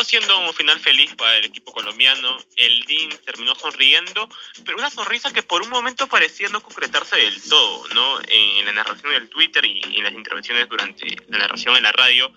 terminó 0.00 0.04
siendo 0.04 0.48
un 0.48 0.54
final 0.54 0.78
feliz 0.80 1.14
para 1.14 1.36
el 1.36 1.44
equipo 1.44 1.72
colombiano. 1.72 2.38
El 2.56 2.84
DIN 2.84 3.10
terminó 3.24 3.54
sonriendo, 3.54 4.28
pero 4.64 4.78
una 4.78 4.90
sonrisa 4.90 5.32
que 5.32 5.42
por 5.42 5.62
un 5.62 5.68
momento 5.68 6.06
parecía 6.06 6.48
no 6.48 6.62
concretarse 6.62 7.16
del 7.16 7.40
todo, 7.48 7.88
¿no? 7.94 8.20
En, 8.28 8.64
la 8.64 8.72
narración 8.72 9.12
del 9.12 9.28
Twitter 9.28 9.64
y, 9.64 9.80
en 9.96 10.04
las 10.04 10.12
intervenciones 10.12 10.68
durante 10.68 11.16
la 11.28 11.38
narración 11.38 11.76
en 11.76 11.82
la 11.82 11.92
radio, 11.92 12.32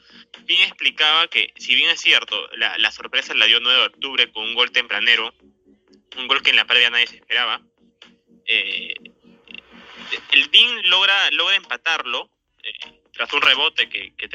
bien 0.45 0.61
explicaba 0.61 1.27
que, 1.27 1.53
si 1.57 1.75
bien 1.75 1.89
es 1.89 2.01
cierto, 2.01 2.49
la, 2.55 2.91
sorpresa 2.91 3.33
la 3.33 3.45
dio 3.45 3.59
9 3.59 3.79
de 3.79 3.85
octubre 3.85 4.31
con 4.31 4.43
un 4.43 4.55
gol 4.55 4.71
tempranero, 4.71 5.33
un 6.17 6.27
gol 6.27 6.41
que 6.41 6.51
en 6.51 6.55
la 6.57 6.65
previa 6.65 6.89
nadie 6.89 7.07
se 7.07 7.17
esperaba. 7.17 7.61
Eh, 8.45 8.93
el 10.31 10.51
DIN 10.51 10.89
logra, 10.89 11.31
logra 11.31 11.55
empatarlo. 11.55 12.29
Eh, 12.63 13.02
tras 13.13 13.31
un 13.31 13.41
rebote 13.41 13.87
que, 13.89 14.13
que, 14.15 14.27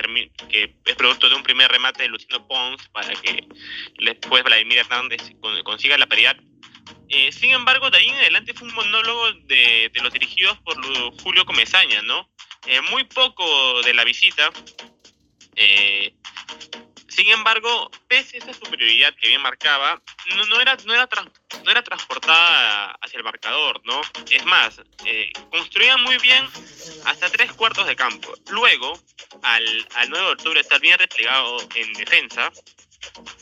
que 0.48 0.74
es 0.84 0.96
producto 0.96 1.28
de 1.28 1.34
un 1.34 1.42
primer 1.42 1.70
remate 1.70 2.04
de 2.04 2.08
Luciano 2.08 2.46
Pons 2.46 2.88
para 2.88 3.12
que 3.14 3.46
después 3.98 4.44
Vladimir 4.44 4.78
Hernández 4.78 5.20
consiga 5.64 5.98
la 5.98 6.06
paridad. 6.06 6.36
Eh, 7.10 7.32
sin 7.32 7.50
embargo, 7.50 7.90
de 7.90 7.98
ahí 7.98 8.08
en 8.08 8.16
adelante 8.16 8.54
fue 8.54 8.68
un 8.68 8.74
monólogo 8.74 9.32
de, 9.46 9.90
de 9.92 10.00
los 10.00 10.12
dirigidos 10.12 10.58
por 10.58 10.76
Julio 11.22 11.44
Comesaña, 11.44 12.02
¿no? 12.02 12.30
Eh, 12.66 12.80
muy 12.82 13.04
poco 13.04 13.82
de 13.82 13.94
la 13.94 14.04
visita. 14.04 14.50
Eh, 15.56 16.14
sin 17.08 17.28
embargo, 17.30 17.90
pese 18.06 18.36
a 18.36 18.40
esa 18.40 18.52
superioridad 18.52 19.14
que 19.16 19.28
bien 19.28 19.40
marcaba, 19.42 20.00
no, 20.36 20.46
no 20.46 20.60
era, 20.60 20.76
no, 20.84 20.94
era 20.94 21.08
no 21.64 21.70
era 21.70 21.82
transportada 21.82 22.92
hacia 23.00 23.16
el 23.16 23.24
marcador, 23.24 23.80
¿no? 23.84 24.00
Es 24.30 24.44
más, 24.44 24.80
eh, 25.04 25.32
construía 25.50 25.96
muy 25.96 26.16
bien 26.18 26.46
hasta 27.04 27.30
tres 27.30 27.52
cuartos 27.52 27.86
de 27.86 27.96
campo. 27.96 28.32
Luego, 28.50 28.98
al, 29.42 29.88
al 29.94 30.10
9 30.10 30.26
de 30.26 30.32
octubre 30.32 30.60
estar 30.60 30.80
bien 30.80 30.98
desplegado 30.98 31.58
en 31.74 31.92
defensa, 31.94 32.52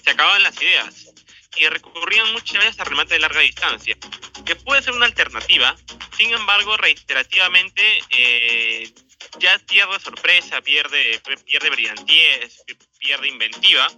se 0.03 0.11
acababan 0.11 0.43
las 0.43 0.61
ideas 0.61 1.13
y 1.57 1.67
recurrían 1.69 2.33
muchas 2.33 2.65
veces 2.65 2.81
a 2.81 2.85
remate 2.85 3.15
de 3.15 3.21
larga 3.21 3.41
distancia, 3.41 3.97
que 4.45 4.57
puede 4.57 4.83
ser 4.83 4.93
una 4.93 5.07
alternativa, 5.07 5.75
sin 6.17 6.33
embargo, 6.33 6.77
reiterativamente 6.77 7.83
eh, 8.11 8.91
ya 9.39 9.59
pierde 9.59 9.99
sorpresa, 10.01 10.61
pierde, 10.61 11.21
pierde 11.45 11.71
brillantez, 11.71 12.63
pierde 12.99 13.29
inventiva 13.29 13.89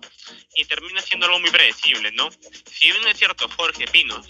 y 0.54 0.64
termina 0.64 1.00
siendo 1.02 1.26
algo 1.26 1.40
muy 1.40 1.50
predecible, 1.50 2.10
¿no? 2.12 2.30
Si 2.30 2.90
bien 2.90 3.06
es 3.08 3.18
cierto, 3.18 3.48
Jorge 3.56 3.86
Pinos 3.86 4.26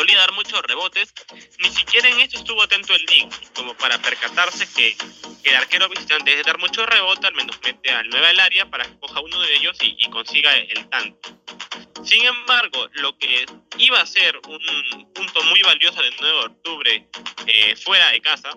solía 0.00 0.16
dar 0.16 0.32
muchos 0.32 0.62
rebotes, 0.62 1.12
ni 1.58 1.68
siquiera 1.68 2.08
en 2.08 2.20
esto 2.20 2.38
estuvo 2.38 2.62
atento 2.62 2.94
el 2.94 3.04
link, 3.04 3.34
como 3.54 3.74
para 3.74 4.00
percatarse 4.00 4.66
que, 4.72 4.96
el 5.44 5.56
arquero 5.56 5.90
visitante 5.90 6.34
de 6.36 6.42
dar 6.42 6.58
mucho 6.58 6.86
rebote, 6.86 7.26
al 7.26 7.34
menos 7.34 7.58
mete 7.62 7.90
al 7.90 8.08
9 8.08 8.28
al 8.28 8.40
área 8.40 8.70
para 8.70 8.84
que 8.84 8.98
coja 8.98 9.20
uno 9.20 9.38
de 9.40 9.56
ellos 9.56 9.76
y, 9.82 10.08
consiga 10.08 10.56
el 10.56 10.88
tanto. 10.88 11.38
Sin 12.02 12.24
embargo, 12.24 12.88
lo 12.92 13.18
que 13.18 13.44
iba 13.76 14.00
a 14.00 14.06
ser 14.06 14.40
un 14.48 15.12
punto 15.12 15.42
muy 15.44 15.60
valioso 15.60 16.00
del 16.00 16.14
9 16.18 16.38
de 16.38 16.44
octubre 16.46 17.08
eh, 17.46 17.76
fuera 17.76 18.08
de 18.10 18.22
casa, 18.22 18.50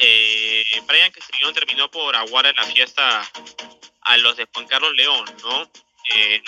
eh, 0.00 0.64
Brian 0.88 1.12
Castellón 1.12 1.54
terminó 1.54 1.88
por 1.92 2.16
aguar 2.16 2.46
en 2.46 2.56
la 2.56 2.64
fiesta 2.64 3.30
a 4.00 4.16
los 4.16 4.36
de 4.36 4.48
Juan 4.52 4.66
Carlos 4.66 4.94
León, 4.94 5.24
¿no? 5.44 5.70
Eh, 6.10 6.42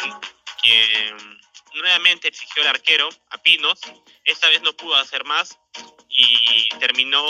quien 0.67 1.39
nuevamente 1.75 2.29
exigió 2.29 2.63
el 2.63 2.69
arquero 2.69 3.09
a 3.31 3.39
Pinos, 3.39 3.79
esta 4.25 4.49
vez 4.49 4.63
no 4.63 4.73
pudo 4.73 4.97
hacer 4.97 5.25
más 5.25 5.59
y 6.09 6.69
terminó, 6.81 7.25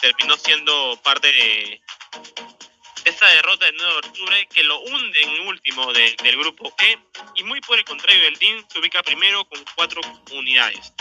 terminó 0.00 0.36
siendo 0.36 1.00
parte 1.02 1.32
de 1.32 1.82
esta 3.04 3.26
derrota 3.28 3.66
del 3.66 3.76
9 3.76 3.92
de 3.92 4.08
octubre 4.08 4.48
que 4.52 4.64
lo 4.64 4.80
hunde 4.80 5.22
en 5.22 5.46
último 5.46 5.92
del 5.92 6.36
grupo 6.36 6.74
E 6.78 6.98
y 7.36 7.44
muy 7.44 7.60
por 7.60 7.78
el 7.78 7.84
contrario 7.84 8.26
el 8.26 8.36
DIN 8.36 8.64
se 8.68 8.78
ubica 8.78 9.02
primero 9.02 9.44
con 9.46 9.64
cuatro 9.74 10.00
unidades. 10.32 10.92